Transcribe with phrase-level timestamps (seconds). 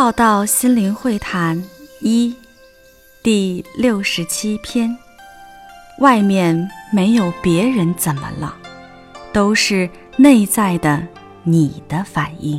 [0.00, 1.62] 浩道心灵会谈
[2.00, 2.34] 一
[3.22, 4.96] 第六十七篇：
[5.98, 8.56] 外面没有别人怎么了，
[9.30, 11.06] 都是内在的
[11.42, 12.58] 你的反应。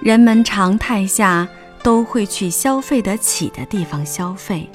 [0.00, 1.46] 人们常态下
[1.84, 4.68] 都会去消费得起的地方消费，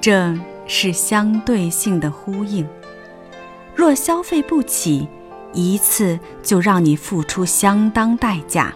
[0.00, 0.34] 这
[0.66, 2.66] 是相对性的呼应。
[3.74, 5.06] 若消费不起，
[5.52, 8.74] 一次就让你付出相当代价。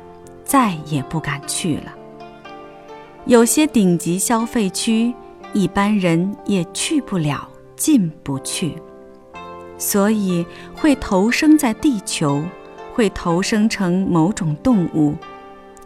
[0.48, 1.94] 再也不敢去了。
[3.26, 5.14] 有些顶级消费区，
[5.52, 8.74] 一般人也去不了，进不去，
[9.76, 12.42] 所以会投生在地球，
[12.94, 15.14] 会投生成某种动物，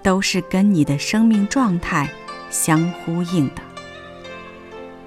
[0.00, 2.08] 都是跟你的生命状态
[2.48, 3.62] 相呼应的。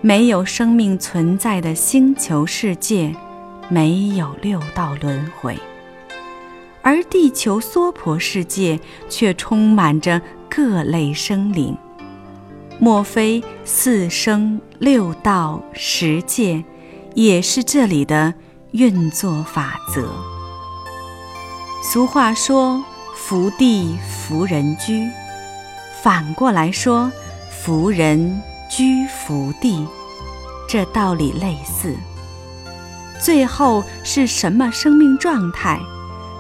[0.02, 3.16] 没有生命存在的星球世界，
[3.70, 5.58] 没有六道轮回。
[6.86, 11.76] 而地球娑婆世界却充满着各类生灵，
[12.78, 16.64] 莫非四生六道十界
[17.16, 18.36] 也是这里的
[18.70, 20.08] 运作法则？
[21.82, 22.86] 俗话说
[23.18, 25.10] “福地福人居”，
[26.04, 27.12] 反过来说
[27.50, 29.84] “福人居福地”，
[30.70, 31.96] 这道理类似。
[33.20, 35.80] 最后是什么生命状态？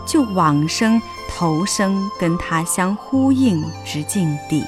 [0.06, 4.64] 就往生投生跟他相呼应之境地，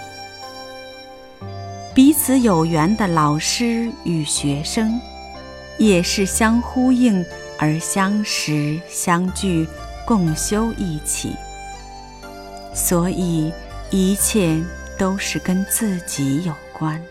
[1.93, 4.99] 彼此有缘的老师与学生，
[5.77, 7.23] 也是相呼应
[7.59, 9.67] 而相识相聚，
[10.05, 11.35] 共修一起。
[12.73, 13.51] 所以
[13.89, 14.61] 一切
[14.97, 17.01] 都是跟自己有关。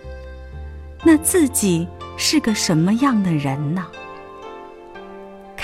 [1.02, 3.86] 那自己是个什么样的人呢？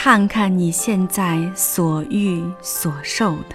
[0.05, 3.55] 看看你现在所遇所受的，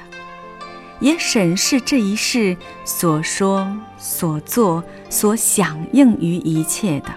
[1.01, 3.67] 也审视这一世所说
[3.97, 7.09] 所做所响应于一切的，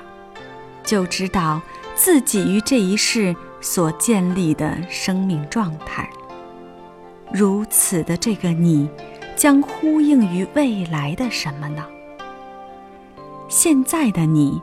[0.83, 1.63] 就知道
[1.95, 6.11] 自己于这一世所建立的生命状态。
[7.33, 8.91] 如此的这个你，
[9.37, 11.87] 将呼应于未来的什么呢？
[13.49, 14.61] 现在的你，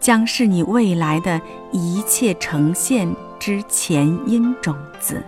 [0.00, 1.40] 将是你未来的
[1.70, 3.08] 一切呈现。
[3.38, 5.22] 之前因种子，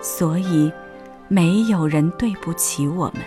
[0.00, 0.70] 所以
[1.28, 3.22] 没有人对不起我们。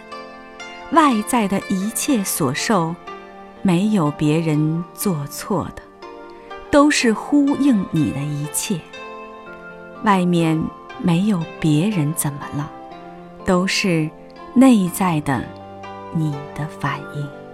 [0.91, 2.95] 外在的一切所受，
[3.61, 5.81] 没有别人做错的，
[6.69, 8.79] 都是呼应你的一切。
[10.03, 10.63] 外面
[11.01, 12.69] 没有别人怎么了，
[13.45, 14.07] 都是
[14.53, 15.43] 内在的
[16.13, 17.44] 你的反应。